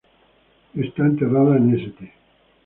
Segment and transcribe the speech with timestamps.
[0.73, 2.13] Está enterrada en St.